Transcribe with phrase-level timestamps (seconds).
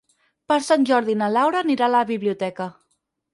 [0.51, 2.69] Per Sant Jordi na Laura anirà a la biblioteca.